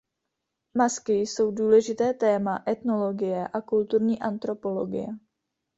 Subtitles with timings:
[0.77, 5.07] Masky jsou důležité téma etnologie a kulturní antropologie.